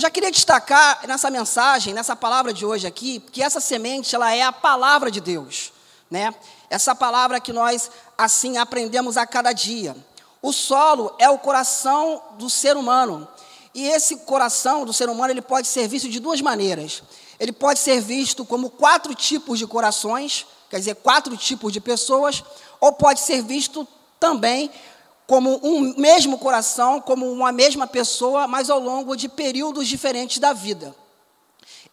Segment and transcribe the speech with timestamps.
[0.00, 4.34] Eu já queria destacar nessa mensagem, nessa palavra de hoje aqui, que essa semente, ela
[4.34, 5.74] é a palavra de Deus,
[6.10, 6.34] né?
[6.70, 9.94] Essa palavra que nós, assim, aprendemos a cada dia.
[10.40, 13.28] O solo é o coração do ser humano.
[13.74, 17.02] E esse coração do ser humano, ele pode ser visto de duas maneiras.
[17.38, 22.42] Ele pode ser visto como quatro tipos de corações, quer dizer, quatro tipos de pessoas,
[22.80, 23.86] ou pode ser visto
[24.18, 24.70] também
[25.30, 30.52] como um mesmo coração, como uma mesma pessoa, mas ao longo de períodos diferentes da
[30.52, 30.92] vida.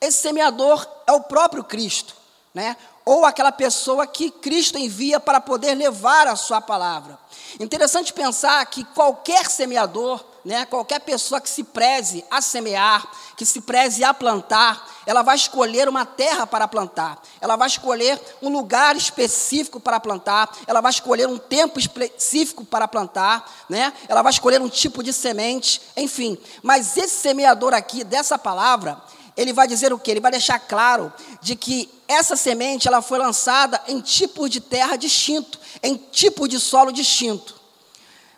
[0.01, 2.15] Esse semeador é o próprio Cristo,
[2.51, 2.75] né?
[3.05, 7.15] Ou aquela pessoa que Cristo envia para poder levar a sua palavra.
[7.59, 13.59] Interessante pensar que qualquer semeador, né, qualquer pessoa que se preze a semear, que se
[13.59, 18.95] preze a plantar, ela vai escolher uma terra para plantar, ela vai escolher um lugar
[18.95, 23.91] específico para plantar, ela vai escolher um tempo específico para plantar, né?
[24.07, 26.37] ela vai escolher um tipo de semente, enfim.
[26.63, 29.03] Mas esse semeador aqui, dessa palavra,
[29.35, 30.11] ele vai dizer o que?
[30.11, 31.11] Ele vai deixar claro
[31.41, 36.57] de que essa semente ela foi lançada em tipos de terra distinto, em tipo de
[36.57, 37.56] solo distinto.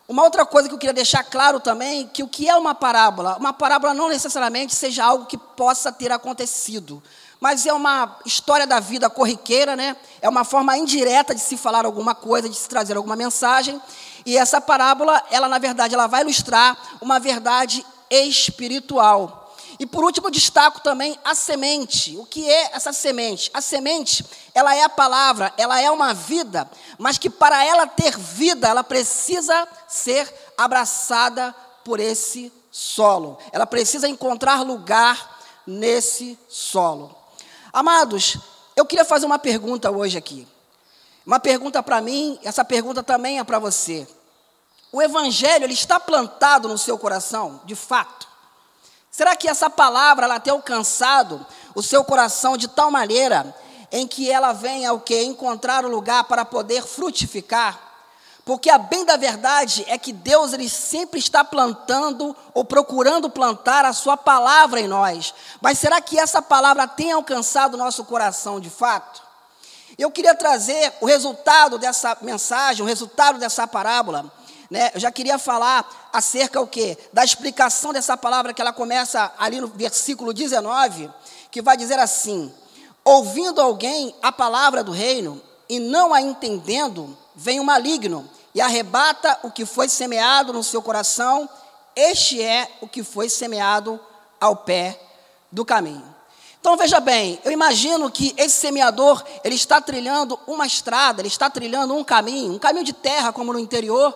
[0.09, 3.38] Uma outra coisa que eu queria deixar claro também, que o que é uma parábola?
[3.38, 6.99] Uma parábola não necessariamente seja algo que possa ter acontecido,
[7.39, 9.95] mas é uma história da vida corriqueira, né?
[10.19, 13.80] É uma forma indireta de se falar alguma coisa, de se trazer alguma mensagem.
[14.25, 19.39] E essa parábola, ela na verdade, ela vai ilustrar uma verdade espiritual.
[19.80, 22.17] E por último, destaco também a semente.
[22.17, 23.49] O que é essa semente?
[23.53, 26.69] A semente, ela é a palavra, ela é uma vida,
[27.00, 31.55] mas que para ela ter vida, ela precisa ser abraçada
[31.86, 33.39] por esse solo.
[33.53, 37.16] Ela precisa encontrar lugar nesse solo.
[37.72, 38.38] Amados,
[38.75, 40.45] eu queria fazer uma pergunta hoje aqui.
[41.25, 44.05] Uma pergunta para mim, essa pergunta também é para você.
[44.92, 48.27] O evangelho ele está plantado no seu coração, de fato?
[49.09, 53.55] Será que essa palavra ela tem alcançado o seu coração de tal maneira
[53.91, 57.87] em que ela venha o que encontrar o lugar para poder frutificar?
[58.45, 63.86] Porque a bem da verdade é que Deus ele sempre está plantando ou procurando plantar
[63.86, 65.33] a sua palavra em nós.
[65.61, 69.21] Mas será que essa palavra tem alcançado o nosso coração de fato?
[69.97, 74.31] Eu queria trazer o resultado dessa mensagem, o resultado dessa parábola
[74.69, 76.97] né, eu já queria falar acerca o quê?
[77.11, 81.09] Da explicação dessa palavra que ela começa ali no versículo 19,
[81.49, 82.53] que vai dizer assim:
[83.04, 89.39] Ouvindo alguém a palavra do reino e não a entendendo, vem o maligno e arrebata
[89.43, 91.49] o que foi semeado no seu coração.
[91.95, 93.99] Este é o que foi semeado
[94.39, 94.99] ao pé
[95.52, 96.15] do caminho.
[96.59, 101.49] Então veja bem, eu imagino que esse semeador, ele está trilhando uma estrada, ele está
[101.49, 104.15] trilhando um caminho, um caminho de terra como no interior,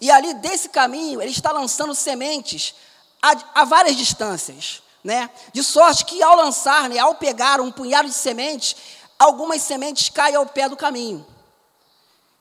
[0.00, 2.74] e ali desse caminho, ele está lançando sementes
[3.20, 4.82] a, a várias distâncias.
[5.04, 5.30] Né?
[5.52, 8.74] De sorte que ao lançar, né, ao pegar um punhado de sementes,
[9.18, 11.24] algumas sementes caem ao pé do caminho.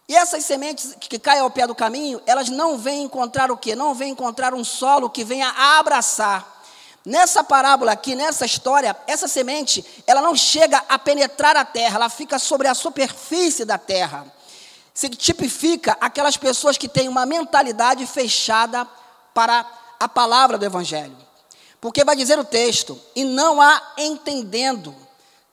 [0.08, 3.76] E essas sementes que caem ao pé do caminho, elas não vêm encontrar o quê?
[3.76, 6.52] Não vêm encontrar um solo que venha a abraçar.
[7.06, 12.10] Nessa parábola aqui, nessa história, essa semente, ela não chega a penetrar a terra, ela
[12.10, 14.26] fica sobre a superfície da terra
[14.94, 18.88] se tipifica aquelas pessoas que têm uma mentalidade fechada
[19.34, 19.66] para
[20.00, 21.18] a palavra do Evangelho.
[21.84, 24.96] Porque vai dizer o texto, e não há entendendo.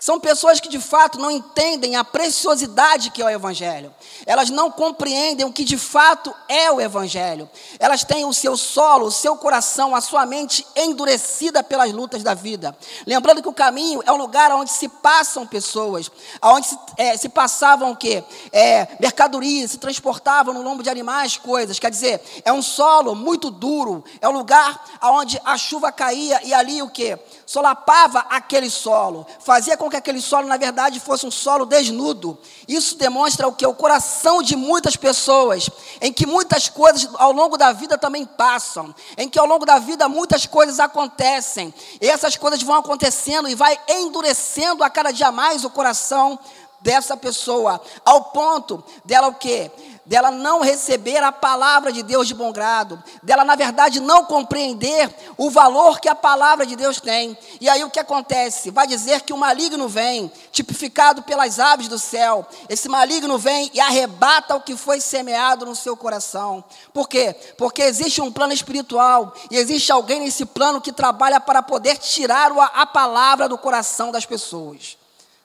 [0.00, 3.94] São pessoas que de fato não entendem a preciosidade que é o Evangelho.
[4.25, 7.49] Elas não compreendem o que de fato é o Evangelho.
[7.78, 12.33] Elas têm o seu solo, o seu coração, a sua mente endurecida pelas lutas da
[12.33, 12.75] vida.
[13.06, 16.10] Lembrando que o caminho é um lugar onde se passam pessoas,
[16.41, 18.25] onde se, é, se passavam o quê?
[18.50, 21.78] É, mercadorias, se transportavam no lombo de animais, coisas.
[21.78, 24.03] Quer dizer, é um solo muito duro.
[24.19, 27.19] É um lugar onde a chuva caía e ali o quê?
[27.50, 29.27] Solapava aquele solo.
[29.41, 32.38] Fazia com que aquele solo, na verdade, fosse um solo desnudo.
[32.69, 33.66] Isso demonstra o que?
[33.66, 35.69] O coração de muitas pessoas,
[36.00, 39.81] em que muitas coisas ao longo da vida também passam, em que ao longo da
[39.81, 45.33] vida muitas coisas acontecem, e essas coisas vão acontecendo e vai endurecendo a cada dia
[45.33, 46.39] mais o coração
[46.80, 49.71] dessa pessoa, ao ponto dela o quê?
[50.10, 55.09] dela não receber a palavra de Deus de bom grado, dela, na verdade, não compreender
[55.36, 57.38] o valor que a palavra de Deus tem.
[57.60, 58.72] E aí o que acontece?
[58.72, 62.44] Vai dizer que o maligno vem, tipificado pelas aves do céu.
[62.68, 66.65] Esse maligno vem e arrebata o que foi semeado no seu coração.
[66.92, 67.32] Por quê?
[67.56, 72.50] Porque existe um plano espiritual e existe alguém nesse plano que trabalha para poder tirar
[72.74, 74.98] a palavra do coração das pessoas.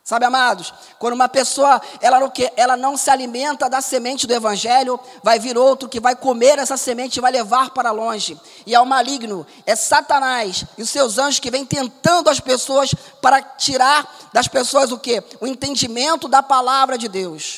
[0.07, 4.99] Sabe, amados, quando uma pessoa ela não, ela não se alimenta da semente do evangelho,
[5.23, 8.39] vai vir outro que vai comer essa semente e vai levar para longe.
[8.67, 12.93] E é o maligno, é Satanás e os seus anjos que vêm tentando as pessoas
[13.19, 15.23] para tirar das pessoas o que?
[15.41, 17.53] O entendimento da palavra de Deus.